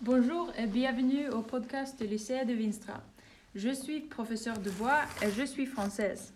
Bonjour 0.00 0.52
et 0.56 0.66
bienvenue 0.66 1.28
au 1.30 1.42
podcast 1.42 2.00
du 2.00 2.06
lycée 2.06 2.44
de 2.44 2.54
Vinstra. 2.54 3.00
Je 3.56 3.70
suis 3.70 4.00
professeur 4.00 4.58
de 4.58 4.70
voix 4.70 5.00
et 5.22 5.30
je 5.32 5.44
suis 5.44 5.66
française. 5.66 6.32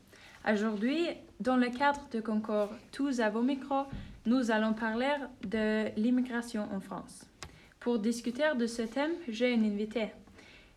Aujourd'hui, 0.53 1.07
dans 1.39 1.57
le 1.57 1.69
cadre 1.71 2.01
de 2.11 2.21
concours 2.21 2.71
Tous 2.91 3.21
à 3.21 3.31
vos 3.31 3.43
micros, 3.43 3.85
nous 4.25 4.51
allons 4.51 4.73
parler 4.73 5.15
de 5.45 5.95
l'immigration 5.97 6.69
en 6.73 6.81
France. 6.81 7.27
Pour 7.87 8.01
discuter 8.01 8.43
de 8.59 8.67
ce 8.67 8.83
thème, 8.83 9.13
j'ai 9.29 9.53
une 9.53 9.65
invitée. 9.65 10.09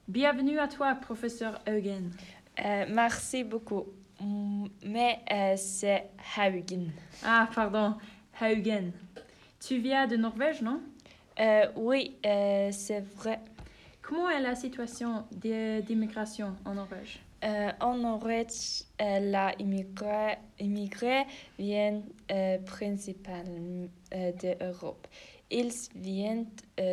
Bienvenue 0.07 0.59
à 0.59 0.67
toi, 0.67 0.93
professeur 0.93 1.59
Eugen. 1.67 2.11
Euh, 2.63 2.85
merci 2.87 3.43
beaucoup. 3.43 3.87
Mais 4.85 5.17
euh, 5.31 5.55
c'est 5.57 6.11
Haugen. 6.37 6.91
Ah, 7.25 7.49
pardon, 7.55 7.95
Haugen. 8.39 8.91
Tu 9.59 9.79
viens 9.79 10.05
de 10.05 10.17
Norvège, 10.17 10.61
non? 10.61 10.81
Euh, 11.39 11.65
oui, 11.77 12.15
c'est 12.21 13.03
vrai. 13.15 13.39
Comment 14.03 14.29
est 14.29 14.41
la 14.41 14.53
situation 14.53 15.25
d'immigration 15.31 16.55
en 16.63 16.75
Norvège? 16.75 17.21
Euh, 17.43 17.71
en 17.79 17.95
Norvège, 17.97 18.83
euh, 19.01 19.19
la 19.19 19.53
immigré, 19.59 20.37
immigrés 20.59 21.25
viennent 21.57 22.03
euh, 22.31 22.57
principalement 22.59 23.87
euh, 24.13 24.31
d'Europe. 24.33 25.07
Ils 25.49 25.71
viennent 25.95 26.47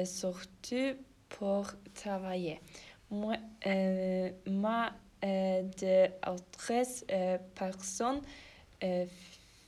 surtout 0.05 0.95
pour 1.28 1.66
travailler. 1.94 2.61
Moi, 3.11 3.36
euh, 3.66 4.30
moi 4.47 4.91
euh, 5.25 5.62
de 5.62 6.06
autres 6.30 7.05
euh, 7.12 7.38
personnes 7.55 8.22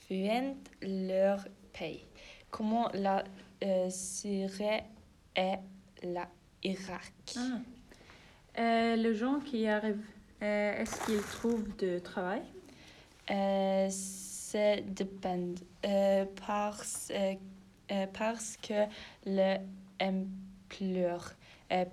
fuient 0.06 0.54
leur 0.82 1.46
pays. 1.72 2.04
Comment 2.50 2.88
la 2.94 3.24
Syrie 3.90 4.82
et 5.36 5.54
l'Irak. 6.02 7.36
Les 8.56 9.14
gens 9.14 9.40
qui 9.40 9.66
arrivent, 9.66 10.04
euh, 10.42 10.82
est-ce 10.82 11.04
qu'ils 11.04 11.22
trouvent 11.22 11.76
du 11.76 12.00
travail? 12.00 12.42
Euh, 13.30 13.88
dépend 14.54 15.54
euh, 15.84 16.24
parce, 16.46 17.12
euh, 17.14 17.34
parce 18.12 18.56
que 18.56 18.86
l'employeur 20.00 21.34
euh, 21.70 21.84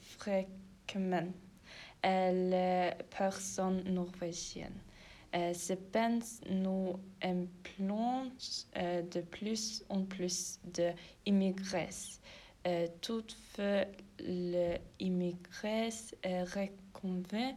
fréquemment 0.00 1.32
les 2.04 2.90
personnes 3.16 3.84
norvégiennes. 3.84 4.80
Cependant, 5.54 6.18
nous 6.50 6.98
employons 7.22 8.32
de 8.76 9.20
plus 9.20 9.84
en 9.88 10.02
plus 10.02 10.58
d'immigrés. 10.64 11.88
Euh, 12.66 12.86
toutefois, 13.00 13.84
les 14.20 14.80
immigrés 15.00 15.90
euh, 16.24 16.44
reconnaissent 16.44 17.56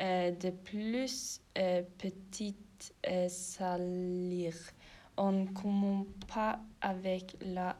euh, 0.00 0.32
de 0.32 0.50
plus 0.50 1.40
euh, 1.56 1.82
petites 1.98 2.94
euh, 3.08 3.28
salaires. 3.28 4.72
On 5.16 5.32
ne 5.32 5.46
commence 5.46 6.06
pas 6.26 6.58
avec 6.80 7.36
la 7.40 7.76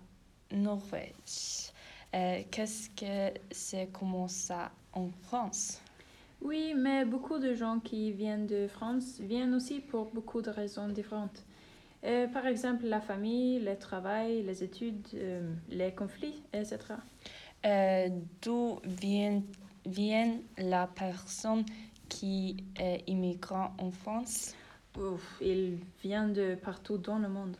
Norvège. 0.52 1.72
Qu'est-ce 2.12 2.90
que 2.90 3.36
c'est 3.50 3.88
comme 3.92 4.28
ça 4.28 4.70
en 4.92 5.10
France? 5.22 5.80
Oui, 6.40 6.72
mais 6.76 7.04
beaucoup 7.04 7.40
de 7.40 7.54
gens 7.54 7.80
qui 7.80 8.12
viennent 8.12 8.46
de 8.46 8.68
France 8.68 9.18
viennent 9.18 9.52
aussi 9.54 9.80
pour 9.80 10.12
beaucoup 10.12 10.40
de 10.40 10.50
raisons 10.50 10.88
différentes. 10.88 11.42
Euh, 12.04 12.26
par 12.28 12.46
exemple, 12.46 12.84
la 12.84 13.00
famille, 13.00 13.60
le 13.60 13.76
travail, 13.76 14.42
les 14.42 14.62
études, 14.62 15.06
euh, 15.14 15.50
les 15.70 15.92
conflits, 15.92 16.42
etc. 16.52 16.78
Euh, 17.64 18.08
D'où 18.42 18.78
vient, 18.84 19.42
vient 19.86 20.36
la 20.58 20.86
personne 20.86 21.64
qui 22.08 22.56
est 22.78 23.02
immigrant 23.06 23.74
en 23.78 23.90
France? 23.90 24.54
Ouf, 24.98 25.38
ils 25.40 25.78
viennent 26.02 26.32
de 26.34 26.54
partout 26.54 26.98
dans 26.98 27.18
le 27.18 27.28
monde. 27.28 27.56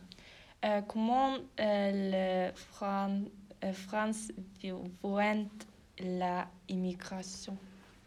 Euh, 0.63 0.81
comment 0.87 1.35
euh, 1.59 2.49
le 2.49 2.55
Fran 2.55 3.21
euh, 3.63 3.73
France 3.73 4.31
voit 5.03 5.35
la 5.99 6.47
immigration? 6.69 7.57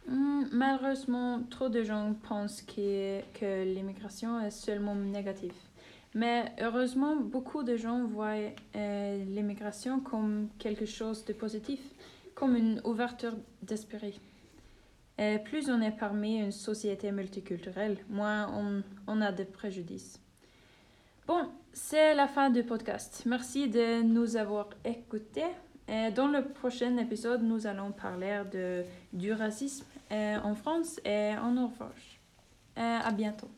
Hmm, 0.06 0.44
malheureusement, 0.52 1.42
trop 1.50 1.68
de 1.68 1.82
gens 1.82 2.14
pensent 2.26 2.62
que, 2.62 3.20
que 3.38 3.64
l'immigration 3.64 4.40
est 4.40 4.50
seulement 4.50 4.94
négative. 4.94 5.52
Mais 6.14 6.52
heureusement, 6.60 7.16
beaucoup 7.16 7.62
de 7.62 7.76
gens 7.76 8.04
voient 8.04 8.52
euh, 8.76 9.24
l'immigration 9.24 10.00
comme 10.00 10.48
quelque 10.58 10.86
chose 10.86 11.24
de 11.24 11.32
positif, 11.32 11.80
comme 12.34 12.56
une 12.56 12.80
ouverture 12.84 13.34
d'esprit. 13.62 14.20
Plus 15.44 15.68
on 15.68 15.80
est 15.80 15.90
parmi 15.90 16.38
une 16.38 16.52
société 16.52 17.10
multiculturelle, 17.10 17.98
moins 18.08 18.48
on, 19.08 19.20
a 19.20 19.32
de 19.32 19.42
préjudices. 19.42 20.20
Bon, 21.26 21.48
c'est 21.72 22.14
la 22.14 22.28
fin 22.28 22.50
du 22.50 22.62
podcast. 22.62 23.24
Merci 23.26 23.68
de 23.68 24.02
nous 24.02 24.36
avoir 24.36 24.68
écoutés. 24.84 25.50
Dans 26.14 26.28
le 26.28 26.44
prochain 26.44 26.96
épisode, 26.98 27.42
nous 27.42 27.66
allons 27.66 27.90
parler 27.90 28.42
de, 28.52 28.84
du 29.12 29.32
racisme 29.32 29.86
euh, 30.12 30.38
en 30.38 30.54
France 30.54 31.00
et 31.04 31.32
en 31.36 31.50
Norvège. 31.50 32.20
À 32.76 33.10
bientôt. 33.10 33.48